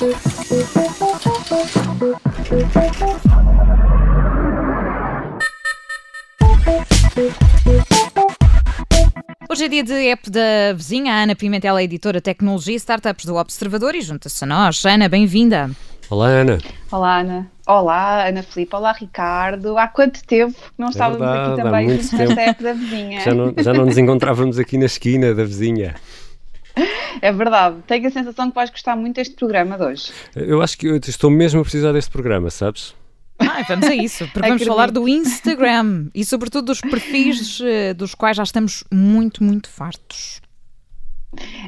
Hoje 0.00 0.14
é 9.64 9.68
dia 9.68 9.82
de 9.82 10.08
app 10.08 10.30
da 10.30 10.72
vizinha. 10.72 11.14
A 11.14 11.22
Ana 11.24 11.34
Pimentel 11.34 11.76
é 11.76 11.82
editora 11.82 12.20
Tecnologia 12.20 12.74
e 12.74 12.76
Startups 12.76 13.24
do 13.24 13.34
Observador 13.34 13.96
e 13.96 14.00
junta-se 14.00 14.44
a 14.44 14.46
nós. 14.46 14.84
Ana, 14.84 15.08
bem-vinda. 15.08 15.68
Olá, 16.08 16.28
Ana. 16.28 16.58
Olá, 16.92 17.18
Ana. 17.18 17.50
Olá, 17.66 18.28
Ana 18.28 18.44
Filipe. 18.44 18.76
Olá, 18.76 18.92
Ricardo. 18.92 19.76
Há 19.76 19.88
quanto 19.88 20.24
tempo 20.24 20.54
que 20.54 20.60
não 20.78 20.90
estávamos 20.90 21.20
É 21.20 21.26
verdade, 21.26 21.50
aqui 21.50 21.62
também 21.62 21.90
juntos 21.90 22.12
nesta 22.12 22.40
app 22.40 22.62
da 22.62 22.72
vizinha? 22.72 23.20
Já 23.22 23.34
não, 23.34 23.52
já 23.58 23.74
não 23.74 23.84
nos 23.84 23.98
encontrávamos 23.98 24.60
aqui 24.60 24.78
na 24.78 24.86
esquina 24.86 25.34
da 25.34 25.42
vizinha. 25.42 25.96
É 27.20 27.32
verdade. 27.32 27.76
Tenho 27.86 28.06
a 28.06 28.10
sensação 28.10 28.48
que 28.50 28.54
vais 28.54 28.70
gostar 28.70 28.96
muito 28.96 29.16
deste 29.16 29.34
programa 29.34 29.76
de 29.76 29.84
hoje. 29.84 30.12
Eu 30.34 30.62
acho 30.62 30.76
que 30.78 30.86
eu 30.86 30.96
estou 30.96 31.30
mesmo 31.30 31.60
a 31.60 31.62
precisar 31.62 31.92
deste 31.92 32.10
programa, 32.10 32.50
sabes? 32.50 32.94
Ai, 33.38 33.64
vamos 33.68 33.86
a 33.86 33.94
isso, 33.94 34.24
porque 34.26 34.40
vamos 34.40 34.54
Acredito. 34.54 34.68
falar 34.68 34.90
do 34.90 35.08
Instagram 35.08 36.08
e, 36.14 36.24
sobretudo, 36.24 36.66
dos 36.66 36.80
perfis 36.80 37.60
eh, 37.62 37.94
dos 37.94 38.14
quais 38.14 38.36
já 38.36 38.42
estamos 38.42 38.82
muito, 38.92 39.44
muito 39.44 39.68
fartos. 39.68 40.40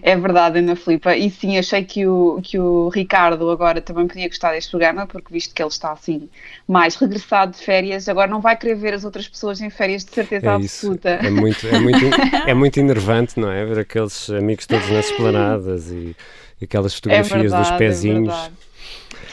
É 0.02 0.16
verdade, 0.16 0.58
Ana 0.58 0.74
Filipa. 0.74 1.14
E 1.16 1.30
sim, 1.30 1.58
achei 1.58 1.84
que 1.84 2.06
o, 2.06 2.40
que 2.42 2.58
o 2.58 2.88
Ricardo 2.88 3.50
agora 3.50 3.80
também 3.82 4.06
podia 4.08 4.26
gostar 4.28 4.52
deste 4.52 4.70
programa, 4.70 5.06
porque 5.06 5.32
visto 5.32 5.54
que 5.54 5.62
ele 5.62 5.68
está 5.68 5.92
assim 5.92 6.30
mais 6.66 6.96
regressado 6.96 7.52
de 7.52 7.58
férias, 7.58 8.08
agora 8.08 8.30
não 8.30 8.40
vai 8.40 8.56
querer 8.56 8.74
ver 8.76 8.94
as 8.94 9.04
outras 9.04 9.28
pessoas 9.28 9.60
em 9.60 9.68
férias 9.70 10.04
de 10.04 10.12
certeza 10.12 10.50
É 10.50 10.56
isso. 10.56 10.96
absoluta. 10.96 11.10
É 11.10 11.30
muito, 11.30 11.66
é, 11.66 11.78
muito, 11.78 12.04
é 12.46 12.54
muito 12.54 12.78
enervante, 12.80 13.38
não 13.38 13.50
é? 13.50 13.64
Ver 13.66 13.80
aqueles 13.80 14.30
amigos 14.30 14.66
todos 14.66 14.88
nas 14.88 15.06
esplanadas 15.10 15.90
e, 15.90 16.16
e 16.60 16.64
aquelas 16.64 16.92
É 16.92 17.22
fotografias 17.22 17.52
verdade, 17.52 17.62
dos 17.62 17.70
é 17.70 17.76
pezinhos. 17.78 18.28
verdade. 18.28 18.54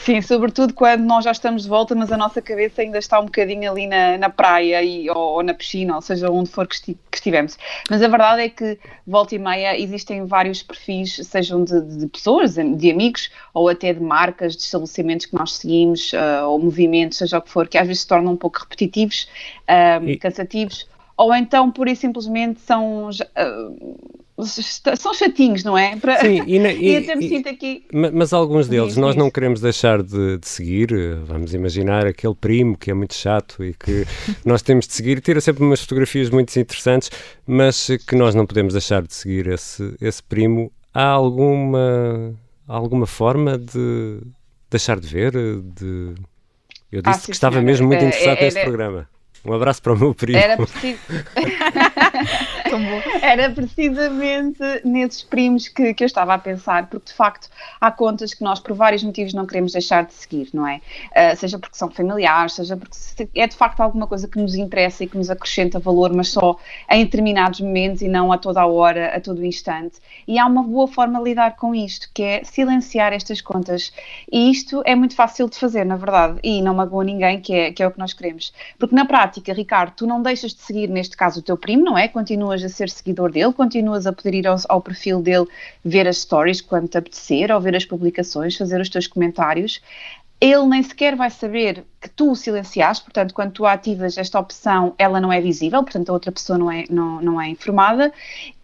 Sim, 0.08 0.22
sobretudo 0.22 0.72
quando 0.72 1.02
nós 1.04 1.22
já 1.22 1.32
estamos 1.32 1.64
de 1.64 1.68
volta, 1.68 1.94
mas 1.94 2.10
a 2.10 2.16
nossa 2.16 2.40
cabeça 2.40 2.80
ainda 2.80 2.96
está 2.98 3.20
um 3.20 3.26
bocadinho 3.26 3.70
ali 3.70 3.86
na, 3.86 4.16
na 4.16 4.30
praia 4.30 4.82
e, 4.82 5.10
ou, 5.10 5.16
ou 5.18 5.42
na 5.42 5.52
piscina, 5.52 5.94
ou 5.96 6.00
seja, 6.00 6.30
onde 6.30 6.48
for 6.48 6.66
que, 6.66 6.76
esti- 6.76 6.98
que 7.10 7.18
estivemos. 7.18 7.58
Mas 7.90 8.00
a 8.02 8.08
verdade 8.08 8.40
é 8.40 8.48
que, 8.48 8.78
volta 9.06 9.34
e 9.34 9.38
meia, 9.38 9.78
existem 9.78 10.24
vários 10.24 10.62
perfis, 10.62 11.14
sejam 11.26 11.62
de, 11.62 11.82
de 11.98 12.06
pessoas, 12.08 12.54
de 12.54 12.90
amigos, 12.90 13.30
ou 13.52 13.68
até 13.68 13.92
de 13.92 14.00
marcas, 14.00 14.56
de 14.56 14.62
estabelecimentos 14.62 15.26
que 15.26 15.34
nós 15.36 15.52
seguimos, 15.56 16.12
ah, 16.14 16.46
ou 16.48 16.58
movimentos, 16.58 17.18
seja 17.18 17.36
o 17.36 17.42
que 17.42 17.50
for, 17.50 17.68
que 17.68 17.76
às 17.76 17.86
vezes 17.86 18.00
se 18.02 18.08
tornam 18.08 18.32
um 18.32 18.36
pouco 18.36 18.60
repetitivos, 18.60 19.28
ah, 19.66 20.00
E- 20.02 20.16
cansativos, 20.16 20.88
ou 21.18 21.34
então, 21.34 21.70
pura 21.70 21.90
e 21.90 21.96
simplesmente, 21.96 22.60
são. 22.62 23.10
ah, 23.36 23.68
são 24.46 25.12
chatinhos, 25.14 25.64
não 25.64 25.76
é? 25.76 25.96
Para- 25.96 26.20
Sim, 26.20 26.42
e, 26.46 26.58
na- 26.58 26.70
E 26.72 26.96
e- 26.96 27.42
e- 27.42 27.48
aqui. 27.48 27.84
Ma- 27.92 28.10
Mas 28.12 28.32
alguns 28.32 28.68
deles 28.68 28.96
nós 28.96 29.16
não 29.16 29.30
queremos 29.30 29.60
deixar 29.60 30.02
de, 30.02 30.38
de 30.38 30.48
seguir. 30.48 30.92
eh, 30.92 31.14
Vamos 31.24 31.54
imaginar 31.54 32.06
aquele 32.06 32.34
primo 32.34 32.76
que 32.76 32.90
é 32.90 32.94
muito 32.94 33.14
chato 33.14 33.64
e 33.64 33.74
que 33.74 34.04
nós 34.44 34.62
temos 34.62 34.86
de 34.86 34.94
seguir. 34.94 35.20
Tira 35.20 35.40
sempre 35.40 35.62
umas 35.64 35.80
fotografias 35.80 36.30
muito 36.30 36.56
interessantes, 36.58 37.10
mas 37.46 37.90
eh, 37.90 37.98
que 37.98 38.14
nós 38.14 38.34
não 38.34 38.46
podemos 38.46 38.72
deixar 38.72 39.02
de 39.02 39.14
seguir 39.14 39.48
esse, 39.48 39.94
esse 40.00 40.22
primo. 40.22 40.70
Há 40.94 41.04
alguma, 41.04 42.34
alguma 42.66 43.06
forma 43.06 43.58
de 43.58 44.20
deixar 44.70 44.98
de 45.00 45.06
ver? 45.08 45.34
eh, 45.36 45.56
De... 45.62 46.14
Eu 46.90 47.02
Ah, 47.04 47.10
disse 47.10 47.20
sim, 47.22 47.26
que 47.26 47.32
estava 47.32 47.54
senhora. 47.56 47.66
mesmo 47.66 47.86
muito 47.86 48.02
É, 48.02 48.06
interessado 48.06 48.38
é, 48.38 48.44
neste 48.44 48.60
é- 48.60 48.64
programa. 48.64 49.08
Um 49.48 49.54
abraço 49.54 49.80
para 49.82 49.92
o 49.94 49.98
meu 49.98 50.14
primo. 50.14 50.38
Era 50.38 50.56
bom. 50.58 50.66
Era 53.22 53.50
precisamente 53.50 54.58
nesses 54.84 55.22
primos 55.22 55.68
que, 55.68 55.94
que 55.94 56.04
eu 56.04 56.06
estava 56.06 56.34
a 56.34 56.38
pensar, 56.38 56.86
porque 56.88 57.06
de 57.06 57.14
facto 57.14 57.48
há 57.80 57.90
contas 57.90 58.34
que 58.34 58.42
nós 58.44 58.60
por 58.60 58.74
vários 58.74 59.02
motivos 59.02 59.32
não 59.34 59.46
queremos 59.46 59.72
deixar 59.72 60.04
de 60.04 60.12
seguir, 60.14 60.48
não 60.52 60.66
é? 60.66 60.80
Ah, 61.14 61.34
seja 61.36 61.58
porque 61.58 61.76
são 61.76 61.90
familiares, 61.90 62.52
seja 62.54 62.76
porque 62.76 62.94
se- 62.94 63.28
é 63.34 63.46
de 63.46 63.56
facto 63.56 63.80
alguma 63.80 64.06
coisa 64.06 64.28
que 64.28 64.38
nos 64.38 64.54
interessa 64.54 65.04
e 65.04 65.06
que 65.06 65.16
nos 65.16 65.30
acrescenta 65.30 65.78
valor, 65.78 66.12
mas 66.14 66.28
só 66.28 66.56
em 66.90 67.04
determinados 67.04 67.60
momentos 67.60 68.02
e 68.02 68.08
não 68.08 68.32
a 68.32 68.38
toda 68.38 68.60
a 68.60 68.66
hora, 68.66 69.16
a 69.16 69.20
todo 69.20 69.38
o 69.40 69.44
instante. 69.44 69.96
E 70.26 70.38
há 70.38 70.46
uma 70.46 70.62
boa 70.62 70.86
forma 70.86 71.18
de 71.18 71.24
lidar 71.24 71.56
com 71.56 71.74
isto, 71.74 72.08
que 72.12 72.22
é 72.22 72.44
silenciar 72.44 73.12
estas 73.12 73.40
contas. 73.40 73.92
E 74.30 74.50
isto 74.50 74.82
é 74.84 74.94
muito 74.94 75.14
fácil 75.14 75.48
de 75.48 75.56
fazer, 75.56 75.84
na 75.84 75.96
verdade, 75.96 76.38
e 76.42 76.60
não 76.62 76.74
magoa 76.74 77.02
ninguém, 77.04 77.40
que 77.40 77.52
é, 77.54 77.72
que 77.72 77.82
é 77.82 77.86
o 77.86 77.90
que 77.90 77.98
nós 77.98 78.12
queremos. 78.12 78.52
Porque 78.78 78.94
na 78.94 79.04
prática, 79.06 79.37
Ricardo, 79.46 79.94
tu 79.96 80.06
não 80.06 80.22
deixas 80.22 80.52
de 80.54 80.60
seguir, 80.60 80.88
neste 80.88 81.16
caso, 81.16 81.40
o 81.40 81.42
teu 81.42 81.56
primo, 81.56 81.84
não 81.84 81.96
é? 81.96 82.08
Continuas 82.08 82.62
a 82.64 82.68
ser 82.68 82.90
seguidor 82.90 83.30
dele, 83.30 83.52
continuas 83.52 84.06
a 84.06 84.12
poder 84.12 84.34
ir 84.34 84.46
ao, 84.46 84.56
ao 84.68 84.80
perfil 84.80 85.22
dele, 85.22 85.46
ver 85.84 86.06
as 86.06 86.18
stories 86.18 86.60
quando 86.60 86.88
te 86.88 86.98
apetecer, 86.98 87.50
ou 87.52 87.60
ver 87.60 87.76
as 87.76 87.84
publicações, 87.84 88.56
fazer 88.56 88.80
os 88.80 88.88
teus 88.88 89.06
comentários. 89.06 89.80
Ele 90.40 90.66
nem 90.66 90.82
sequer 90.82 91.16
vai 91.16 91.30
saber 91.30 91.84
que 92.00 92.08
tu 92.10 92.30
o 92.30 92.36
silenciaste, 92.36 93.02
portanto, 93.02 93.34
quando 93.34 93.50
tu 93.50 93.66
ativas 93.66 94.16
esta 94.16 94.38
opção, 94.38 94.94
ela 94.96 95.20
não 95.20 95.32
é 95.32 95.40
visível, 95.40 95.82
portanto, 95.82 96.10
a 96.10 96.12
outra 96.12 96.30
pessoa 96.30 96.56
não 96.56 96.70
é, 96.70 96.84
não, 96.88 97.20
não 97.20 97.40
é 97.40 97.48
informada. 97.48 98.12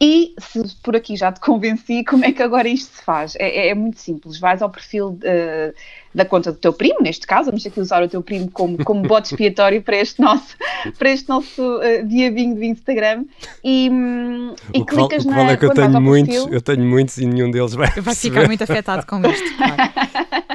E 0.00 0.34
se 0.38 0.62
por 0.84 0.94
aqui 0.94 1.16
já 1.16 1.32
te 1.32 1.40
convenci, 1.42 2.04
como 2.04 2.24
é 2.24 2.30
que 2.30 2.40
agora 2.42 2.68
isto 2.68 2.94
se 2.96 3.02
faz? 3.02 3.34
É, 3.36 3.66
é- 3.66 3.68
é 3.70 3.74
muito 3.74 3.98
simples. 3.98 4.38
Vais 4.38 4.62
ao 4.62 4.70
perfil 4.70 5.18
eh, 5.24 5.74
da 6.14 6.24
conta 6.24 6.52
do 6.52 6.58
teu 6.58 6.72
primo, 6.72 6.98
neste 7.02 7.26
caso, 7.26 7.46
vamos 7.46 7.66
aqui 7.66 7.80
usar 7.80 8.04
o 8.04 8.08
teu 8.08 8.22
primo 8.22 8.48
como, 8.52 8.82
como 8.84 9.02
bode 9.02 9.26
expiatório 9.28 9.82
para 9.82 9.96
este 9.96 10.20
nosso, 10.22 10.56
para 10.96 11.10
este 11.10 11.28
nosso 11.28 11.82
eh, 11.82 12.02
diabinho 12.04 12.54
do 12.54 12.62
Instagram 12.62 13.24
e, 13.64 13.90
hum, 13.90 14.54
e 14.72 14.80
o 14.80 14.84
que 14.86 14.94
vale, 14.94 15.08
clicas 15.08 15.24
o 15.24 15.28
que 15.28 15.34
na. 15.34 15.40
vale 15.40 15.52
é 15.54 15.56
que 15.56 15.64
eu 15.66 15.74
tenho 15.74 16.00
muitos, 16.00 16.46
eu 16.52 16.60
tenho 16.60 16.84
muitos 16.84 17.18
e 17.18 17.26
nenhum 17.26 17.50
deles 17.50 17.72
vai 17.74 17.88
Vai 18.00 18.14
ficar 18.14 18.46
muito 18.46 18.62
afetado 18.62 19.04
com 19.06 19.20
isto. 19.28 19.56
claro. 19.56 19.74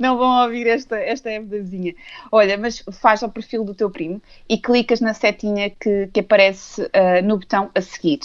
não 0.00 0.16
vão 0.16 0.42
ouvir 0.42 0.66
esta, 0.66 0.96
esta 0.98 1.30
app 1.30 1.46
da 1.46 1.58
vizinha. 1.58 1.94
Olha, 2.32 2.56
mas 2.56 2.82
faz 2.90 3.22
ao 3.22 3.28
perfil 3.28 3.64
do 3.64 3.74
teu 3.74 3.90
primo 3.90 4.20
e 4.48 4.56
clicas 4.56 5.00
na 5.00 5.12
setinha 5.12 5.70
que, 5.70 6.08
que 6.12 6.20
aparece 6.20 6.90
ah, 6.92 7.20
no 7.22 7.36
botão 7.36 7.70
a 7.74 7.80
seguir. 7.82 8.20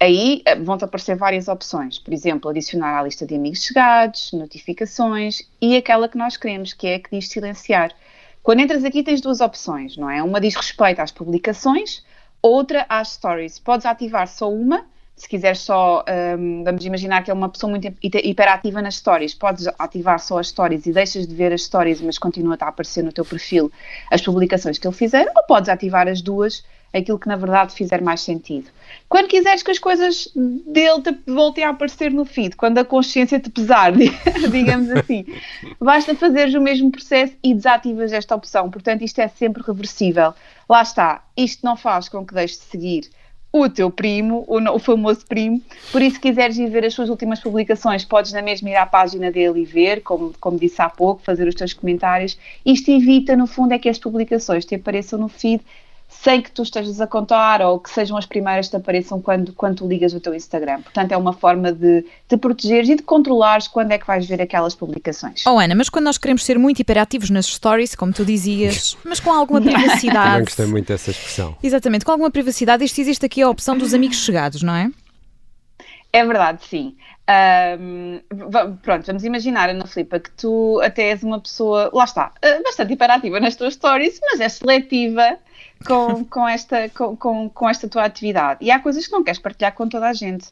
Aí 0.00 0.42
ah, 0.46 0.54
vão-te 0.54 0.84
aparecer 0.84 1.14
várias 1.14 1.48
opções, 1.48 1.98
por 1.98 2.14
exemplo, 2.14 2.50
adicionar 2.50 2.98
à 2.98 3.02
lista 3.02 3.26
de 3.26 3.34
amigos 3.34 3.62
chegados, 3.62 4.32
notificações 4.32 5.42
e 5.60 5.76
aquela 5.76 6.08
que 6.08 6.16
nós 6.16 6.38
queremos, 6.38 6.72
que 6.72 6.86
é 6.86 6.94
a 6.94 6.98
que 6.98 7.10
diz 7.10 7.28
silenciar. 7.28 7.94
Quando 8.42 8.60
entras 8.60 8.82
aqui 8.82 9.02
tens 9.02 9.20
duas 9.20 9.40
opções, 9.40 9.96
não 9.96 10.10
é? 10.10 10.22
Uma 10.22 10.40
diz 10.40 10.56
respeito 10.56 11.00
às 11.00 11.12
publicações, 11.12 12.02
outra 12.40 12.86
às 12.88 13.10
stories. 13.10 13.58
Podes 13.58 13.84
ativar 13.84 14.26
só 14.26 14.50
uma, 14.50 14.86
se 15.16 15.28
quiseres 15.28 15.60
só, 15.60 16.04
hum, 16.38 16.62
vamos 16.64 16.84
imaginar 16.84 17.22
que 17.22 17.30
é 17.30 17.34
uma 17.34 17.48
pessoa 17.48 17.70
muito 17.70 17.86
hiper- 18.02 18.26
hiperativa 18.26 18.80
nas 18.82 18.96
stories, 18.96 19.34
podes 19.34 19.66
ativar 19.78 20.18
só 20.18 20.38
as 20.38 20.48
stories 20.48 20.86
e 20.86 20.92
deixas 20.92 21.26
de 21.26 21.34
ver 21.34 21.52
as 21.52 21.62
stories, 21.62 22.00
mas 22.00 22.18
continua 22.18 22.56
a 22.58 22.68
aparecer 22.68 23.04
no 23.04 23.12
teu 23.12 23.24
perfil 23.24 23.70
as 24.10 24.22
publicações 24.22 24.78
que 24.78 24.86
ele 24.86 24.94
fizer, 24.94 25.30
ou 25.36 25.42
podes 25.44 25.68
ativar 25.68 26.08
as 26.08 26.22
duas, 26.22 26.64
aquilo 26.92 27.18
que 27.18 27.28
na 27.28 27.36
verdade 27.36 27.74
fizer 27.74 28.02
mais 28.02 28.20
sentido. 28.20 28.68
Quando 29.08 29.28
quiseres 29.28 29.62
que 29.62 29.70
as 29.70 29.78
coisas 29.78 30.28
dele 30.34 31.02
te 31.02 31.16
voltem 31.26 31.64
a 31.64 31.70
aparecer 31.70 32.10
no 32.12 32.24
feed, 32.24 32.56
quando 32.56 32.78
a 32.78 32.84
consciência 32.84 33.38
te 33.38 33.48
pesar, 33.48 33.92
digamos 34.50 34.90
assim, 34.90 35.24
basta 35.80 36.14
fazeres 36.14 36.54
o 36.54 36.60
mesmo 36.60 36.90
processo 36.90 37.34
e 37.42 37.54
desativas 37.54 38.12
esta 38.12 38.34
opção. 38.34 38.70
Portanto, 38.70 39.02
isto 39.02 39.20
é 39.20 39.28
sempre 39.28 39.62
reversível. 39.62 40.34
Lá 40.68 40.82
está, 40.82 41.24
isto 41.36 41.64
não 41.64 41.76
faz 41.76 42.08
com 42.08 42.26
que 42.26 42.34
deixes 42.34 42.58
de 42.58 42.64
seguir 42.64 43.10
o 43.52 43.68
teu 43.68 43.90
primo, 43.90 44.44
o, 44.48 44.58
o 44.74 44.78
famoso 44.78 45.26
primo. 45.26 45.60
Por 45.90 46.00
isso, 46.00 46.14
se 46.14 46.20
quiseres 46.20 46.56
ir 46.56 46.70
ver 46.70 46.86
as 46.86 46.94
suas 46.94 47.10
últimas 47.10 47.38
publicações, 47.38 48.04
podes 48.04 48.32
na 48.32 48.40
mesma 48.40 48.70
ir 48.70 48.76
à 48.76 48.86
página 48.86 49.30
dele 49.30 49.60
e 49.60 49.64
ver, 49.64 50.02
como, 50.02 50.32
como 50.40 50.58
disse 50.58 50.80
há 50.80 50.88
pouco, 50.88 51.22
fazer 51.22 51.46
os 51.46 51.54
teus 51.54 51.74
comentários. 51.74 52.38
Isto 52.64 52.90
evita, 52.90 53.36
no 53.36 53.46
fundo, 53.46 53.72
é 53.72 53.78
que 53.78 53.90
as 53.90 53.98
publicações 53.98 54.64
te 54.64 54.74
apareçam 54.74 55.18
no 55.18 55.28
feed 55.28 55.62
sem 56.20 56.40
que 56.42 56.50
tu 56.50 56.62
estejas 56.62 57.00
a 57.00 57.06
contar 57.06 57.62
ou 57.62 57.80
que 57.80 57.90
sejam 57.90 58.16
as 58.16 58.26
primeiras 58.26 58.66
que 58.66 58.70
te 58.72 58.76
apareçam 58.76 59.20
quando, 59.20 59.52
quando 59.54 59.76
tu 59.78 59.88
ligas 59.88 60.12
o 60.12 60.20
teu 60.20 60.34
Instagram. 60.34 60.82
Portanto, 60.82 61.12
é 61.12 61.16
uma 61.16 61.32
forma 61.32 61.72
de 61.72 62.04
te 62.28 62.36
protegeres 62.36 62.88
e 62.90 62.96
de 62.96 63.02
controlares 63.02 63.66
quando 63.66 63.92
é 63.92 63.98
que 63.98 64.06
vais 64.06 64.26
ver 64.26 64.40
aquelas 64.40 64.74
publicações. 64.74 65.44
Oh, 65.46 65.58
Ana, 65.58 65.74
mas 65.74 65.88
quando 65.88 66.04
nós 66.04 66.18
queremos 66.18 66.44
ser 66.44 66.58
muito 66.58 66.80
hiperativos 66.80 67.30
nas 67.30 67.46
stories, 67.46 67.94
como 67.94 68.12
tu 68.12 68.24
dizias, 68.24 68.96
mas 69.04 69.20
com 69.20 69.30
alguma 69.32 69.60
Também 69.60 69.74
privacidade. 69.74 70.44
gostei 70.44 70.66
muito 70.66 70.88
dessa 70.88 71.10
expressão. 71.10 71.56
Exatamente, 71.62 72.04
com 72.04 72.12
alguma 72.12 72.30
privacidade, 72.30 72.84
isto 72.84 73.00
existe 73.00 73.26
aqui 73.26 73.42
a 73.42 73.48
opção 73.48 73.76
dos 73.76 73.94
amigos 73.94 74.18
chegados, 74.18 74.62
não 74.62 74.74
é? 74.74 74.90
É 76.12 76.24
verdade, 76.24 76.60
sim. 76.68 76.94
Va- 78.50 78.76
pronto, 78.82 79.06
vamos 79.06 79.24
imaginar, 79.24 79.68
Ana 79.70 79.86
Filipa, 79.86 80.18
que 80.20 80.30
tu 80.32 80.80
até 80.82 81.10
és 81.10 81.22
uma 81.22 81.40
pessoa, 81.40 81.90
lá 81.92 82.04
está, 82.04 82.32
ah, 82.42 82.60
bastante 82.64 82.92
hiperativa 82.92 83.38
nas 83.40 83.54
tuas 83.56 83.74
stories, 83.74 84.18
mas 84.22 84.40
és 84.40 84.52
seletiva 84.54 85.38
com, 85.84 86.24
com, 86.26 86.48
esta, 86.48 86.88
com, 86.90 87.16
com, 87.16 87.48
com 87.50 87.68
esta 87.68 87.88
tua 87.88 88.04
atividade. 88.04 88.58
E 88.64 88.70
há 88.70 88.78
coisas 88.80 89.06
que 89.06 89.12
não 89.12 89.22
queres 89.24 89.40
partilhar 89.40 89.72
com 89.74 89.88
toda 89.88 90.08
a 90.08 90.12
gente. 90.12 90.48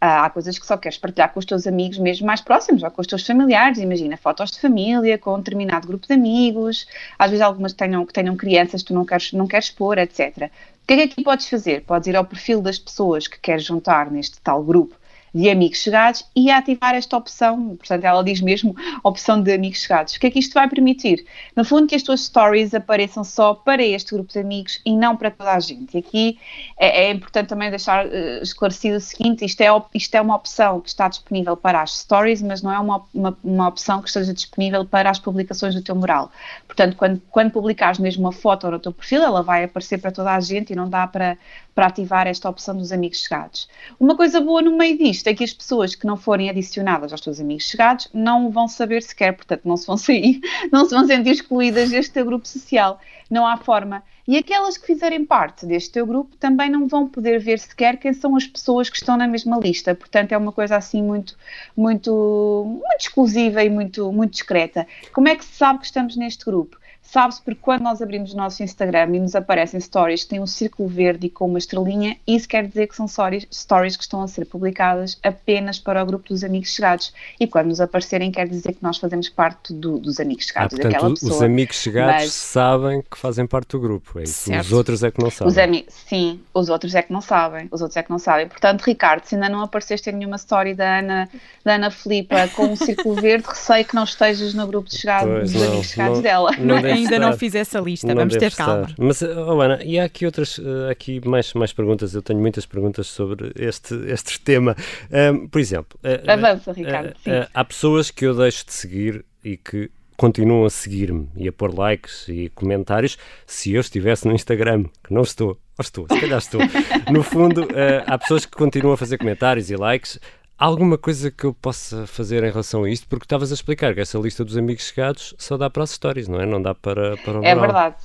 Ah, 0.00 0.24
há 0.24 0.30
coisas 0.30 0.58
que 0.58 0.66
só 0.66 0.76
queres 0.76 0.98
partilhar 0.98 1.32
com 1.32 1.38
os 1.38 1.46
teus 1.46 1.64
amigos 1.66 1.96
mesmo 1.98 2.26
mais 2.26 2.40
próximos 2.40 2.82
ou 2.82 2.90
com 2.90 3.00
os 3.00 3.06
teus 3.06 3.24
familiares. 3.24 3.78
Imagina 3.78 4.16
fotos 4.16 4.50
de 4.50 4.60
família 4.60 5.16
com 5.16 5.34
um 5.34 5.38
determinado 5.38 5.86
grupo 5.86 6.06
de 6.08 6.12
amigos, 6.14 6.86
às 7.18 7.30
vezes 7.30 7.40
algumas 7.44 7.72
que 7.72 7.78
tenham, 7.78 8.04
que 8.04 8.12
tenham 8.12 8.36
crianças 8.36 8.82
que 8.82 8.88
tu 8.88 8.94
não 8.94 9.04
queres, 9.04 9.32
não 9.32 9.46
queres 9.46 9.66
expor, 9.66 9.98
etc. 9.98 10.50
O 10.82 10.86
que 10.86 10.94
é 10.94 10.96
que 10.96 11.02
aqui 11.04 11.22
podes 11.22 11.48
fazer? 11.48 11.84
Podes 11.84 12.08
ir 12.08 12.16
ao 12.16 12.24
perfil 12.24 12.60
das 12.60 12.78
pessoas 12.80 13.28
que 13.28 13.38
queres 13.38 13.64
juntar 13.64 14.10
neste 14.10 14.40
tal 14.40 14.62
grupo 14.64 14.96
de 15.34 15.48
amigos 15.48 15.78
chegados 15.78 16.24
e 16.36 16.50
ativar 16.50 16.94
esta 16.94 17.16
opção, 17.16 17.76
portanto 17.76 18.04
ela 18.04 18.22
diz 18.22 18.40
mesmo 18.40 18.74
opção 19.02 19.42
de 19.42 19.52
amigos 19.52 19.80
chegados. 19.80 20.14
O 20.14 20.20
que 20.20 20.26
é 20.26 20.30
que 20.30 20.38
isto 20.38 20.54
vai 20.54 20.68
permitir? 20.68 21.24
No 21.56 21.64
fundo 21.64 21.86
que 21.86 21.94
as 21.94 22.02
tuas 22.02 22.22
stories 22.22 22.74
apareçam 22.74 23.24
só 23.24 23.54
para 23.54 23.82
este 23.82 24.14
grupo 24.14 24.32
de 24.32 24.38
amigos 24.38 24.80
e 24.84 24.96
não 24.96 25.16
para 25.16 25.30
toda 25.30 25.52
a 25.52 25.60
gente. 25.60 25.94
E 25.94 25.98
aqui 25.98 26.38
é, 26.78 27.04
é 27.04 27.10
importante 27.10 27.48
também 27.48 27.70
deixar 27.70 28.06
uh, 28.06 28.42
esclarecido 28.42 28.96
o 28.96 29.00
seguinte, 29.00 29.44
isto 29.44 29.60
é, 29.60 29.68
isto 29.94 30.14
é 30.14 30.20
uma 30.20 30.36
opção 30.36 30.80
que 30.80 30.88
está 30.88 31.08
disponível 31.08 31.56
para 31.56 31.80
as 31.80 31.98
stories, 31.98 32.42
mas 32.42 32.62
não 32.62 32.72
é 32.72 32.78
uma, 32.78 33.02
uma, 33.14 33.38
uma 33.42 33.68
opção 33.68 34.02
que 34.02 34.08
esteja 34.08 34.34
disponível 34.34 34.84
para 34.84 35.10
as 35.10 35.18
publicações 35.18 35.74
do 35.74 35.82
teu 35.82 35.94
mural. 35.94 36.30
Portanto, 36.66 36.96
quando, 36.96 37.22
quando 37.30 37.50
publicares 37.50 37.98
mesmo 37.98 38.22
uma 38.24 38.32
foto 38.32 38.70
no 38.70 38.78
teu 38.78 38.92
perfil, 38.92 39.22
ela 39.22 39.42
vai 39.42 39.64
aparecer 39.64 39.98
para 39.98 40.10
toda 40.10 40.32
a 40.32 40.40
gente 40.40 40.72
e 40.72 40.76
não 40.76 40.88
dá 40.88 41.06
para, 41.06 41.38
para 41.74 41.86
ativar 41.86 42.26
esta 42.26 42.48
opção 42.48 42.76
dos 42.76 42.92
amigos 42.92 43.22
chegados. 43.22 43.68
Uma 43.98 44.16
coisa 44.16 44.40
boa 44.40 44.60
no 44.60 44.76
meio 44.76 44.96
disto 44.98 45.26
é 45.26 45.34
que 45.34 45.44
as 45.44 45.52
pessoas 45.52 45.94
que 45.94 46.06
não 46.06 46.16
forem 46.16 46.50
adicionadas 46.50 47.12
aos 47.12 47.20
teus 47.20 47.40
amigos 47.40 47.64
chegados 47.64 48.08
não 48.12 48.50
vão 48.50 48.68
saber 48.68 49.02
sequer, 49.02 49.34
portanto, 49.34 49.62
não 49.64 49.76
se 49.76 49.86
vão 49.86 49.96
sair, 49.98 50.40
não 50.70 50.84
se 50.84 50.94
vão 50.94 51.06
sentir 51.06 51.30
excluídas 51.30 51.90
deste 51.90 52.12
teu 52.12 52.24
grupo 52.24 52.46
social. 52.46 53.00
Não 53.30 53.46
há 53.46 53.56
forma. 53.56 54.02
E 54.28 54.36
aquelas 54.36 54.76
que 54.76 54.86
fizerem 54.86 55.24
parte 55.24 55.66
deste 55.66 55.90
teu 55.90 56.06
grupo 56.06 56.36
também 56.36 56.70
não 56.70 56.86
vão 56.86 57.08
poder 57.08 57.40
ver 57.40 57.58
sequer 57.58 57.96
quem 57.96 58.12
são 58.12 58.36
as 58.36 58.46
pessoas 58.46 58.88
que 58.88 58.96
estão 58.96 59.16
na 59.16 59.26
mesma 59.26 59.58
lista. 59.58 59.94
Portanto, 59.94 60.32
é 60.32 60.36
uma 60.36 60.52
coisa 60.52 60.76
assim 60.76 61.02
muito, 61.02 61.36
muito, 61.76 62.64
muito 62.66 63.00
exclusiva 63.00 63.64
e 63.64 63.70
muito, 63.70 64.12
muito 64.12 64.32
discreta. 64.32 64.86
Como 65.12 65.28
é 65.28 65.34
que 65.34 65.44
se 65.44 65.54
sabe 65.54 65.80
que 65.80 65.86
estamos 65.86 66.14
neste 66.16 66.44
grupo? 66.44 66.78
Sabe-se 67.12 67.42
porque 67.42 67.60
quando 67.60 67.82
nós 67.82 68.00
abrimos 68.00 68.32
o 68.32 68.36
nosso 68.38 68.62
Instagram 68.62 69.14
e 69.14 69.20
nos 69.20 69.34
aparecem 69.34 69.78
stories 69.78 70.22
que 70.22 70.30
têm 70.30 70.40
um 70.40 70.46
círculo 70.46 70.88
verde 70.88 71.26
e 71.26 71.30
com 71.30 71.44
uma 71.46 71.58
estrelinha, 71.58 72.16
isso 72.26 72.48
quer 72.48 72.66
dizer 72.66 72.86
que 72.86 72.96
são 72.96 73.06
stories, 73.06 73.46
stories 73.52 73.98
que 73.98 74.02
estão 74.02 74.22
a 74.22 74.28
ser 74.28 74.46
publicadas 74.46 75.18
apenas 75.22 75.78
para 75.78 76.02
o 76.02 76.06
grupo 76.06 76.30
dos 76.30 76.42
amigos 76.42 76.70
chegados. 76.70 77.12
E 77.38 77.46
quando 77.46 77.66
nos 77.66 77.82
aparecerem, 77.82 78.32
quer 78.32 78.48
dizer 78.48 78.72
que 78.72 78.82
nós 78.82 78.96
fazemos 78.96 79.28
parte 79.28 79.74
do, 79.74 79.98
dos 79.98 80.18
amigos 80.20 80.46
chegados 80.46 80.72
ah, 80.72 80.76
portanto, 80.76 80.90
daquela 80.90 81.10
pessoa. 81.12 81.32
Os 81.32 81.42
amigos 81.42 81.76
chegados 81.76 82.22
Mas... 82.22 82.32
sabem 82.32 83.02
que 83.02 83.18
fazem 83.18 83.46
parte 83.46 83.72
do 83.72 83.80
grupo, 83.80 84.18
é 84.18 84.22
isso. 84.22 84.50
Os 84.50 84.72
outros 84.72 85.02
é 85.02 85.10
que 85.10 85.22
não 85.22 85.30
sabem. 85.30 85.84
Os 85.86 85.94
Sim, 86.08 86.40
os 86.54 86.70
outros 86.70 86.94
é 86.94 87.02
que 87.02 87.12
não 87.12 87.20
sabem. 87.20 87.68
Os 87.70 87.82
outros 87.82 87.96
é 87.98 88.02
que 88.02 88.10
não 88.10 88.18
sabem. 88.18 88.48
Portanto, 88.48 88.84
Ricardo, 88.84 89.26
se 89.26 89.34
ainda 89.34 89.50
não 89.50 89.60
apareceste 89.60 90.08
em 90.08 90.14
nenhuma 90.14 90.36
story 90.36 90.72
da 90.72 91.00
Ana, 91.00 91.28
da 91.62 91.74
Ana 91.74 91.90
Filipa 91.90 92.48
com 92.56 92.68
um 92.68 92.76
círculo 92.76 93.16
verde, 93.20 93.44
receio 93.46 93.84
que 93.84 93.94
não 93.94 94.04
estejas 94.04 94.54
no 94.54 94.66
grupo 94.66 94.88
de 94.88 94.96
chegados, 94.96 95.52
dos 95.52 95.60
não, 95.60 95.68
amigos 95.68 95.88
chegados 95.88 96.16
não, 96.16 96.22
dela. 96.22 96.50
Não 96.56 97.01
ainda 97.04 97.18
não 97.18 97.36
fiz 97.36 97.54
essa 97.54 97.80
lista, 97.80 98.06
não 98.06 98.14
vamos 98.14 98.36
ter 98.36 98.52
calma. 98.54 98.82
Estar. 98.82 98.94
Mas, 98.98 99.22
oh 99.22 99.60
Ana, 99.60 99.82
e 99.84 99.98
há 99.98 100.04
aqui 100.04 100.26
outras, 100.26 100.58
uh, 100.58 100.88
aqui 100.90 101.20
mais, 101.26 101.52
mais 101.54 101.72
perguntas, 101.72 102.14
eu 102.14 102.22
tenho 102.22 102.40
muitas 102.40 102.66
perguntas 102.66 103.06
sobre 103.06 103.52
este, 103.56 103.94
este 104.10 104.40
tema. 104.40 104.76
Um, 105.10 105.48
por 105.48 105.60
exemplo, 105.60 105.98
uh, 106.02 106.30
Avança, 106.30 106.72
Ricardo. 106.72 107.10
Uh, 107.10 107.48
há 107.52 107.64
pessoas 107.64 108.10
que 108.10 108.26
eu 108.26 108.34
deixo 108.34 108.66
de 108.66 108.72
seguir 108.72 109.24
e 109.44 109.56
que 109.56 109.90
continuam 110.16 110.64
a 110.64 110.70
seguir-me 110.70 111.28
e 111.36 111.48
a 111.48 111.52
pôr 111.52 111.76
likes 111.76 112.28
e 112.28 112.48
comentários 112.54 113.18
se 113.46 113.72
eu 113.72 113.80
estivesse 113.80 114.26
no 114.26 114.34
Instagram, 114.34 114.84
que 115.02 115.12
não 115.12 115.22
estou, 115.22 115.48
ou 115.48 115.58
estou, 115.80 116.06
se 116.10 116.20
calhar 116.20 116.38
estou. 116.38 116.60
No 117.10 117.22
fundo, 117.22 117.66
há 118.06 118.16
pessoas 118.16 118.46
que 118.46 118.56
continuam 118.56 118.94
a 118.94 118.96
fazer 118.96 119.18
comentários 119.18 119.70
e 119.70 119.76
likes 119.76 120.20
alguma 120.62 120.96
coisa 120.96 121.30
que 121.30 121.44
eu 121.44 121.52
possa 121.52 122.06
fazer 122.06 122.44
em 122.44 122.50
relação 122.50 122.84
a 122.84 122.90
isto? 122.90 123.08
Porque 123.08 123.24
estavas 123.24 123.50
a 123.50 123.54
explicar 123.54 123.94
que 123.94 124.00
essa 124.00 124.16
lista 124.18 124.44
dos 124.44 124.56
amigos 124.56 124.84
chegados 124.84 125.34
só 125.36 125.56
dá 125.56 125.68
para 125.68 125.82
as 125.82 125.90
stories, 125.90 126.28
não 126.28 126.40
é? 126.40 126.46
Não 126.46 126.62
dá 126.62 126.72
para, 126.72 127.16
para 127.16 127.40
o 127.40 127.44
É 127.44 127.54
verdade. 127.54 127.96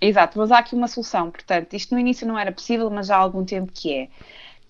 Exato, 0.00 0.38
mas 0.38 0.50
há 0.50 0.58
aqui 0.58 0.74
uma 0.74 0.88
solução. 0.88 1.30
Portanto, 1.30 1.74
isto 1.74 1.94
no 1.94 2.00
início 2.00 2.26
não 2.26 2.36
era 2.36 2.50
possível, 2.50 2.90
mas 2.90 3.06
já 3.06 3.16
há 3.16 3.20
algum 3.20 3.44
tempo 3.44 3.70
que 3.72 3.94
é. 3.94 4.08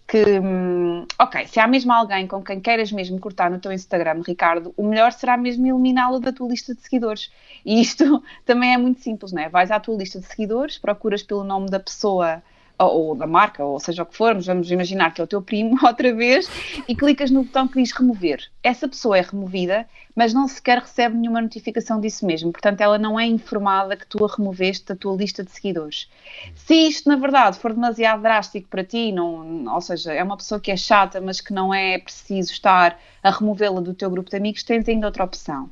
Que, 0.06 0.38
hum, 0.38 1.06
ok, 1.18 1.46
se 1.46 1.60
há 1.60 1.66
mesmo 1.66 1.92
alguém 1.92 2.26
com 2.26 2.42
quem 2.42 2.60
queiras 2.60 2.90
mesmo 2.90 3.18
cortar 3.20 3.50
no 3.50 3.58
teu 3.58 3.70
Instagram, 3.72 4.22
Ricardo, 4.26 4.72
o 4.74 4.82
melhor 4.82 5.12
será 5.12 5.36
mesmo 5.36 5.66
eliminá-lo 5.66 6.18
da 6.18 6.32
tua 6.32 6.48
lista 6.48 6.74
de 6.74 6.80
seguidores. 6.80 7.30
E 7.64 7.80
isto 7.80 8.22
também 8.44 8.72
é 8.72 8.78
muito 8.78 9.00
simples, 9.00 9.32
não 9.32 9.42
é? 9.42 9.48
Vais 9.48 9.70
à 9.70 9.80
tua 9.80 9.96
lista 9.96 10.18
de 10.18 10.26
seguidores, 10.26 10.78
procuras 10.78 11.22
pelo 11.22 11.44
nome 11.44 11.70
da 11.70 11.80
pessoa 11.80 12.42
ou, 12.78 13.14
da 13.14 13.26
marca, 13.26 13.64
ou 13.64 13.78
seja 13.80 14.02
o 14.02 14.06
que 14.06 14.16
for, 14.16 14.40
vamos 14.40 14.70
imaginar 14.70 15.12
que 15.12 15.20
é 15.20 15.24
o 15.24 15.26
teu 15.26 15.42
primo 15.42 15.78
outra 15.84 16.14
vez, 16.14 16.48
e 16.86 16.94
clicas 16.94 17.30
no 17.30 17.44
botão 17.44 17.66
que 17.66 17.82
diz 17.82 17.92
remover. 17.92 18.48
Essa 18.62 18.88
pessoa 18.88 19.18
é 19.18 19.20
removida, 19.20 19.86
mas 20.14 20.32
não 20.32 20.46
sequer 20.46 20.78
recebe 20.78 21.16
nenhuma 21.16 21.40
notificação 21.40 22.00
disso 22.00 22.24
mesmo, 22.24 22.52
portanto 22.52 22.80
ela 22.80 22.98
não 22.98 23.18
é 23.18 23.26
informada 23.26 23.96
que 23.96 24.06
tu 24.06 24.24
a 24.24 24.28
removeste 24.28 24.86
da 24.86 24.96
tua 24.96 25.16
lista 25.16 25.42
de 25.42 25.50
seguidores. 25.50 26.08
Se 26.54 26.74
isto, 26.74 27.08
na 27.08 27.16
verdade, 27.16 27.58
for 27.58 27.72
demasiado 27.72 28.22
drástico 28.22 28.68
para 28.68 28.84
ti, 28.84 29.12
não, 29.12 29.72
ou 29.72 29.80
seja, 29.80 30.12
é 30.12 30.22
uma 30.22 30.36
pessoa 30.36 30.60
que 30.60 30.70
é 30.70 30.76
chata, 30.76 31.20
mas 31.20 31.40
que 31.40 31.52
não 31.52 31.72
é 31.72 31.98
preciso 31.98 32.52
estar 32.52 32.98
a 33.22 33.30
removê-la 33.30 33.80
do 33.80 33.94
teu 33.94 34.10
grupo 34.10 34.30
de 34.30 34.36
amigos, 34.36 34.62
tens 34.62 34.88
ainda 34.88 35.06
outra 35.06 35.24
opção 35.24 35.70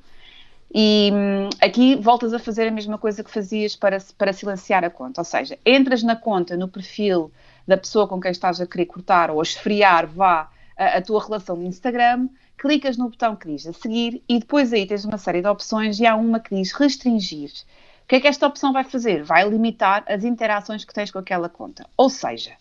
e 0.79 1.11
hum, 1.11 1.49
aqui 1.59 1.97
voltas 1.97 2.35
a 2.35 2.39
fazer 2.39 2.69
a 2.69 2.71
mesma 2.71 2.99
coisa 2.99 3.25
que 3.25 3.31
fazias 3.31 3.75
para, 3.75 3.97
para 4.19 4.31
silenciar 4.35 4.85
a 4.85 4.91
conta, 4.91 5.23
ou 5.23 5.25
seja, 5.25 5.59
entras 5.65 6.03
na 6.03 6.15
conta, 6.15 6.55
no 6.55 6.69
perfil 6.69 7.33
da 7.67 7.79
pessoa 7.79 8.07
com 8.07 8.21
quem 8.21 8.31
estás 8.31 8.61
a 8.61 8.67
querer 8.67 8.85
cortar 8.85 9.31
ou 9.31 9.41
a 9.41 9.43
esfriar, 9.43 10.07
vá, 10.07 10.51
a, 10.77 10.99
a 10.99 11.01
tua 11.01 11.25
relação 11.25 11.57
no 11.57 11.65
Instagram, 11.65 12.29
clicas 12.59 12.99
no 12.99 13.09
botão 13.09 13.35
que 13.35 13.49
diz 13.49 13.67
a 13.67 13.73
seguir 13.73 14.23
e 14.29 14.39
depois 14.39 14.71
aí 14.71 14.87
tens 14.87 15.07
uma 15.07 15.17
série 15.17 15.41
de 15.41 15.49
opções 15.49 15.99
e 15.99 16.05
há 16.05 16.15
uma 16.15 16.41
que 16.41 16.55
diz 16.55 16.73
restringir. 16.73 17.53
O 18.05 18.09
que 18.09 18.17
é 18.17 18.21
que 18.21 18.29
esta 18.29 18.47
opção 18.47 18.71
vai 18.71 18.85
fazer? 18.85 19.25
Vai 19.25 19.49
limitar 19.49 20.05
as 20.07 20.25
interações 20.25 20.85
que 20.85 20.93
tens 20.93 21.11
com 21.11 21.19
aquela 21.19 21.49
conta. 21.49 21.87
Ou 21.97 22.11
seja, 22.11 22.53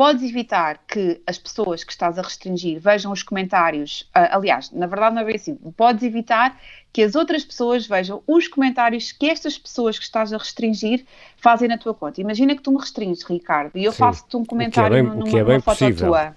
podes 0.00 0.22
evitar 0.22 0.78
que 0.88 1.20
as 1.26 1.36
pessoas 1.36 1.84
que 1.84 1.92
estás 1.92 2.18
a 2.18 2.22
restringir 2.22 2.80
vejam 2.80 3.12
os 3.12 3.22
comentários. 3.22 4.08
Uh, 4.16 4.32
aliás, 4.32 4.70
na 4.70 4.86
verdade 4.86 5.14
não 5.14 5.20
é 5.20 5.24
bem 5.26 5.36
assim. 5.36 5.54
Podes 5.76 6.02
evitar 6.02 6.58
que 6.90 7.02
as 7.02 7.14
outras 7.14 7.44
pessoas 7.44 7.86
vejam 7.86 8.22
os 8.26 8.48
comentários 8.48 9.12
que 9.12 9.26
estas 9.26 9.58
pessoas 9.58 9.98
que 9.98 10.04
estás 10.06 10.32
a 10.32 10.38
restringir 10.38 11.04
fazem 11.36 11.68
na 11.68 11.76
tua 11.76 11.92
conta. 11.92 12.18
Imagina 12.18 12.56
que 12.56 12.62
tu 12.62 12.72
me 12.72 12.78
restringes, 12.78 13.22
Ricardo, 13.24 13.76
e 13.76 13.84
eu 13.84 13.92
faço-te 13.92 14.34
um 14.38 14.42
comentário 14.42 14.96
é 14.96 15.02
bem, 15.02 15.10
numa, 15.10 15.38
é 15.38 15.42
numa 15.42 15.60
foto 15.60 15.78
possível. 15.80 16.08
tua. 16.08 16.36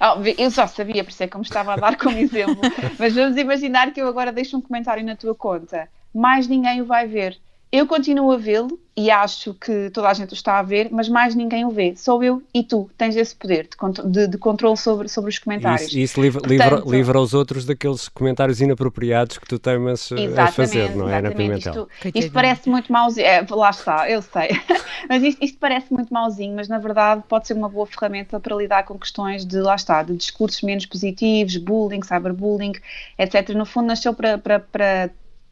Oh, 0.00 0.42
eu 0.42 0.48
já 0.48 0.66
sabia, 0.66 1.04
por 1.04 1.10
isso 1.10 1.22
é 1.22 1.28
que 1.28 1.36
eu 1.36 1.40
me 1.40 1.44
estava 1.44 1.74
a 1.74 1.76
dar 1.76 1.98
como 1.98 2.16
exemplo. 2.16 2.62
Mas 2.98 3.14
vamos 3.14 3.36
imaginar 3.36 3.92
que 3.92 4.00
eu 4.00 4.08
agora 4.08 4.32
deixo 4.32 4.56
um 4.56 4.60
comentário 4.62 5.04
na 5.04 5.14
tua 5.14 5.34
conta. 5.34 5.86
Mais 6.14 6.48
ninguém 6.48 6.80
o 6.80 6.86
vai 6.86 7.06
ver. 7.06 7.36
Eu 7.72 7.86
continuo 7.86 8.32
a 8.32 8.36
vê-lo 8.36 8.80
e 8.96 9.10
acho 9.10 9.54
que 9.54 9.90
toda 9.90 10.08
a 10.08 10.14
gente 10.14 10.32
o 10.32 10.34
está 10.34 10.58
a 10.58 10.62
ver, 10.62 10.88
mas 10.90 11.08
mais 11.08 11.36
ninguém 11.36 11.64
o 11.64 11.70
vê. 11.70 11.94
Sou 11.94 12.22
eu 12.22 12.42
e 12.52 12.64
tu 12.64 12.90
tens 12.98 13.14
esse 13.14 13.34
poder 13.34 13.68
de, 13.68 14.10
de, 14.10 14.26
de 14.26 14.38
controle 14.38 14.76
sobre, 14.76 15.08
sobre 15.08 15.30
os 15.30 15.38
comentários. 15.38 15.82
Isso, 15.82 15.98
isso 15.98 16.20
livra, 16.20 16.40
Portanto, 16.40 16.74
livra, 16.74 16.96
livra, 16.96 17.20
os 17.20 17.32
outros 17.32 17.64
daqueles 17.64 18.08
comentários 18.08 18.60
inapropriados 18.60 19.38
que 19.38 19.46
tu 19.46 19.58
temas 19.58 20.10
a 20.36 20.48
fazer, 20.48 20.96
não 20.96 21.08
é, 21.08 21.22
na 21.22 21.30
Pimentel? 21.30 21.88
Isto, 22.04 22.18
isto 22.18 22.32
parece 22.32 22.68
muito 22.68 22.92
mauzinho. 22.92 23.26
É, 23.26 23.46
lá 23.48 23.70
está, 23.70 24.10
eu 24.10 24.20
sei. 24.20 24.48
mas 25.08 25.22
isto, 25.22 25.42
isto, 25.42 25.58
parece 25.58 25.92
muito 25.92 26.12
mauzinho, 26.12 26.56
mas 26.56 26.68
na 26.68 26.78
verdade 26.78 27.22
pode 27.28 27.46
ser 27.46 27.54
uma 27.54 27.68
boa 27.68 27.86
ferramenta 27.86 28.40
para 28.40 28.56
lidar 28.56 28.82
com 28.82 28.98
questões 28.98 29.46
de, 29.46 29.60
lá 29.60 29.76
está, 29.76 30.02
de 30.02 30.16
discursos 30.16 30.60
menos 30.62 30.86
positivos, 30.86 31.56
bullying, 31.56 32.02
cyberbullying, 32.02 32.72
etc. 33.16 33.50
No 33.50 33.64
fundo, 33.64 33.86
nasceu 33.86 34.12
para, 34.12 34.36
para, 34.36 34.58
para 34.58 35.10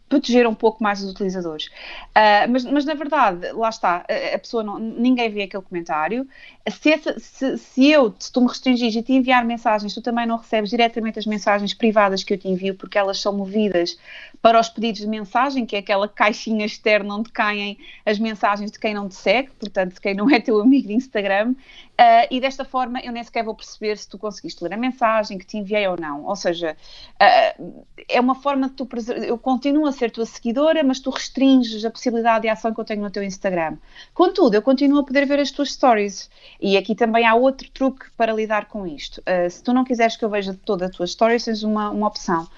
proteger 0.09 0.47
um 0.47 0.55
pouco 0.55 0.83
mais 0.83 1.03
os 1.03 1.11
utilizadores. 1.11 1.67
Uh, 1.67 2.51
mas, 2.51 2.65
mas, 2.65 2.85
na 2.85 2.95
verdade, 2.95 3.53
lá 3.53 3.69
está, 3.69 4.05
a, 4.35 4.39
pessoa 4.39 4.63
não, 4.63 4.79
ninguém 4.79 5.31
vê 5.31 5.43
aquele 5.43 5.63
comentário. 5.63 6.27
Se, 6.69 6.99
se, 7.19 7.59
se, 7.59 7.91
eu, 7.91 8.15
se 8.19 8.33
tu 8.33 8.41
me 8.41 8.49
restringires 8.49 8.95
e 8.95 9.03
te 9.03 9.13
enviar 9.13 9.45
mensagens, 9.45 9.95
tu 9.95 10.03
também 10.03 10.27
não 10.27 10.37
recebes 10.37 10.71
diretamente 10.71 11.19
as 11.19 11.27
mensagens 11.27 11.75
privadas 11.75 12.23
que 12.23 12.35
eu 12.35 12.39
te 12.39 12.49
envio, 12.49 12.75
porque 12.75 12.99
elas 12.99 13.21
são 13.21 13.33
movidas 13.33 13.99
para 14.41 14.61
os 14.61 14.69
pedidos 14.69 15.01
de 15.01 15.07
mensagem, 15.07 15.67
que 15.67 15.77
é 15.77 15.79
aquela 15.79 16.09
caixinha 16.09 16.65
externa 16.65 17.15
onde 17.15 17.31
caem 17.31 17.79
as 18.05 18.19
mensagens 18.19 18.71
de 18.71 18.79
quem 18.79 18.95
não 18.95 19.09
te 19.09 19.15
segue, 19.15 19.51
portanto, 19.59 19.95
de 19.95 20.01
quem 20.01 20.15
não 20.15 20.31
é 20.31 20.41
teu 20.41 20.61
amigo 20.61 20.89
de 20.89 20.95
Instagram. 20.95 21.55
Uh, 22.01 22.31
e 22.31 22.41
desta 22.41 22.65
forma 22.65 23.01
eu 23.01 23.11
nem 23.11 23.25
sequer 23.25 23.43
vou 23.43 23.57
perceber 23.57 23.99
se 23.99 24.09
tu 24.09 24.17
conseguiste 24.17 24.63
ler 24.63 24.73
a 24.73 24.77
mensagem 24.77 25.37
que 25.37 25.45
te 25.45 25.57
enviei 25.57 25.87
ou 25.89 25.97
não. 25.99 26.25
Ou 26.27 26.37
seja, 26.37 26.77
uh, 27.15 27.85
é 28.09 28.21
uma 28.21 28.37
forma 28.37 28.69
de 28.69 28.75
tu. 28.75 28.89
Eu 29.27 29.37
continuo 29.37 29.87
a 29.87 29.93
ser 29.99 30.11
tua 30.11 30.25
seguidora, 30.27 30.83
mas 30.83 31.01
tu 31.01 31.11
restringes 31.11 31.85
a 31.85 31.91
possibilidade 31.91 32.43
de 32.43 32.49
ação 32.49 32.73
que 32.73 32.81
eu 32.81 32.85
tenho 32.85 33.03
no 33.03 33.11
teu 33.11 33.23
Instagram. 33.23 33.77
Contudo, 34.15 34.55
eu 34.55 34.63
continuo 34.63 35.01
a 35.01 35.05
poder 35.05 35.27
ver 35.27 35.41
as 35.41 35.51
tuas 35.51 35.73
stories. 35.73 36.31
E 36.61 36.77
aqui 36.77 36.95
também 36.95 37.27
há 37.27 37.35
outro 37.35 37.71
truque 37.71 38.07
para 38.17 38.33
lidar 38.33 38.67
com 38.67 38.87
isto. 38.87 39.19
Uh, 39.21 39.51
se 39.51 39.63
tu 39.63 39.73
não 39.73 39.85
quiseres 39.85 40.17
que 40.17 40.25
eu 40.25 40.31
veja 40.31 40.59
toda 40.65 40.87
a 40.87 40.91
tua 40.91 41.05
story, 41.05 41.43
tens 41.43 41.63
uma, 41.63 41.91
uma 41.91 42.07
opção. 42.07 42.49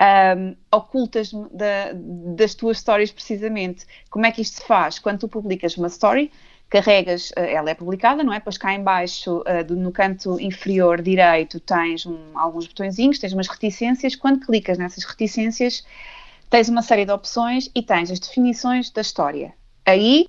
Um, 0.00 0.56
ocultas-me 0.72 1.46
da, 1.52 1.92
das 2.36 2.54
tuas 2.54 2.78
stories 2.78 3.12
precisamente. 3.12 3.86
Como 4.08 4.24
é 4.24 4.32
que 4.32 4.40
isto 4.40 4.60
se 4.60 4.66
faz? 4.66 4.98
Quando 4.98 5.20
tu 5.20 5.28
publicas 5.28 5.76
uma 5.76 5.88
story, 5.88 6.30
carregas, 6.70 7.32
eh, 7.36 7.52
ela 7.52 7.68
é 7.68 7.74
publicada, 7.74 8.22
não 8.22 8.32
é? 8.32 8.36
Depois 8.36 8.56
cá 8.56 8.72
em 8.72 8.82
baixo, 8.82 9.42
eh, 9.44 9.64
no 9.64 9.90
canto 9.90 10.40
inferior 10.40 11.02
direito, 11.02 11.58
tens 11.58 12.06
um, 12.06 12.16
alguns 12.38 12.66
botõezinhos, 12.68 13.18
tens 13.18 13.32
umas 13.32 13.48
reticências. 13.48 14.14
Quando 14.14 14.46
clicas 14.46 14.78
nessas 14.78 15.04
reticências, 15.04 15.84
tens 16.50 16.68
uma 16.68 16.82
série 16.82 17.06
de 17.06 17.12
opções 17.12 17.70
e 17.74 17.82
tens 17.82 18.10
as 18.10 18.18
definições 18.18 18.90
da 18.90 19.00
história. 19.00 19.54
Aí 19.86 20.26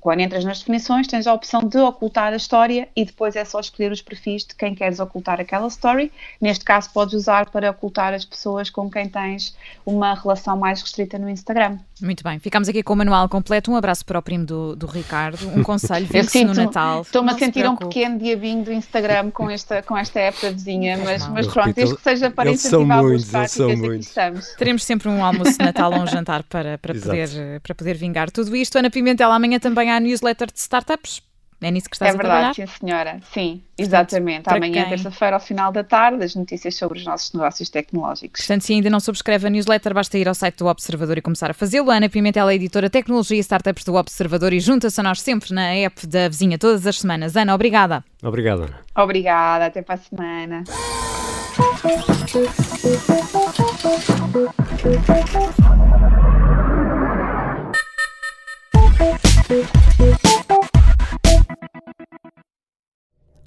quando 0.00 0.20
entras 0.20 0.44
nas 0.44 0.60
definições, 0.60 1.06
tens 1.06 1.26
a 1.26 1.34
opção 1.34 1.60
de 1.62 1.78
ocultar 1.78 2.32
a 2.32 2.36
história 2.36 2.88
e 2.94 3.04
depois 3.04 3.34
é 3.34 3.44
só 3.44 3.58
escolher 3.60 3.90
os 3.90 4.00
perfis 4.00 4.44
de 4.44 4.54
quem 4.54 4.74
queres 4.74 5.00
ocultar 5.00 5.40
aquela 5.40 5.66
story. 5.66 6.12
Neste 6.40 6.64
caso, 6.64 6.90
podes 6.92 7.14
usar 7.14 7.50
para 7.50 7.70
ocultar 7.70 8.14
as 8.14 8.24
pessoas 8.24 8.70
com 8.70 8.90
quem 8.90 9.08
tens 9.08 9.56
uma 9.84 10.14
relação 10.14 10.56
mais 10.56 10.80
restrita 10.80 11.18
no 11.18 11.28
Instagram. 11.28 11.78
Muito 12.00 12.22
bem, 12.22 12.38
ficamos 12.38 12.68
aqui 12.68 12.82
com 12.82 12.92
o 12.92 12.96
manual 12.96 13.28
completo. 13.28 13.70
Um 13.70 13.76
abraço 13.76 14.04
para 14.04 14.18
o 14.18 14.22
primo 14.22 14.44
do, 14.44 14.76
do 14.76 14.86
Ricardo. 14.86 15.38
Um 15.56 15.62
conselho, 15.64 16.06
vê-se 16.06 16.44
no 16.44 16.54
Natal. 16.54 17.02
Estou-me 17.02 17.30
a 17.30 17.38
sentir 17.38 17.68
um 17.68 17.76
pequeno 17.76 18.18
diabinho 18.18 18.64
do 18.64 18.72
Instagram 18.72 19.30
com 19.30 19.50
esta, 19.50 19.82
com 19.82 19.96
esta 19.96 20.20
época 20.20 20.50
vizinha, 20.52 20.98
mas, 20.98 21.26
mas 21.28 21.46
pronto, 21.46 21.74
desde 21.74 21.96
que 21.96 22.02
seja 22.02 22.30
para 22.30 22.50
incentivar 22.50 23.00
boas 23.00 23.24
práticas, 23.24 23.60
aqui 23.60 23.96
estamos. 23.98 24.46
Teremos 24.56 24.84
sempre 24.84 25.08
um 25.08 25.24
almoço 25.24 25.58
de 25.58 25.64
Natal 25.64 25.92
ou 25.92 26.00
um 26.00 26.06
jantar 26.06 26.42
para, 26.44 26.78
para, 26.78 26.94
poder, 26.98 27.60
para 27.62 27.74
poder 27.74 27.94
vingar 27.96 28.30
tudo 28.30 28.54
isto. 28.54 28.78
Ana 28.78 28.90
Pimentel, 28.90 29.30
amanhã 29.32 29.58
também 29.58 29.90
há 29.90 29.98
newsletter 29.98 30.48
de 30.52 30.58
startups. 30.58 31.22
É 31.60 31.70
nisso 31.72 31.88
que 31.90 31.96
estás 31.96 32.14
é 32.14 32.16
verdade, 32.16 32.50
a 32.50 32.54
trabalhar? 32.54 32.54
sim 32.54 32.78
senhora. 32.80 33.20
Sim, 33.32 33.62
exatamente. 33.76 34.44
Portanto, 34.44 34.62
Amanhã, 34.62 34.82
quem... 34.82 34.90
terça-feira, 34.90 35.36
ao 35.36 35.40
final 35.40 35.72
da 35.72 35.82
tarde, 35.82 36.22
as 36.22 36.34
notícias 36.36 36.76
sobre 36.76 36.98
os 36.98 37.04
nossos 37.04 37.32
negócios 37.32 37.68
tecnológicos. 37.68 38.42
Portanto, 38.42 38.62
se 38.62 38.72
ainda 38.74 38.88
não 38.88 39.00
subscreve 39.00 39.46
a 39.46 39.50
newsletter, 39.50 39.92
basta 39.92 40.16
ir 40.16 40.28
ao 40.28 40.34
site 40.34 40.58
do 40.58 40.66
Observador 40.66 41.18
e 41.18 41.22
começar 41.22 41.50
a 41.50 41.54
fazê-lo. 41.54 41.90
Ana 41.90 42.08
Pimentel 42.08 42.48
é 42.48 42.54
editora 42.54 42.88
Tecnologia 42.88 43.36
e 43.36 43.40
Startups 43.40 43.84
do 43.84 43.94
Observador 43.94 44.52
e 44.52 44.60
junta-se 44.60 45.00
a 45.00 45.02
nós 45.02 45.20
sempre 45.20 45.52
na 45.52 45.74
app 45.74 46.06
da 46.06 46.28
vizinha 46.28 46.56
todas 46.58 46.86
as 46.86 47.00
semanas. 47.00 47.36
Ana, 47.36 47.54
obrigada. 47.54 48.04
Obrigada. 48.22 48.68
Obrigada, 48.94 49.66
até 49.66 49.82
para 49.82 49.96
a 49.96 49.98
semana. 49.98 50.64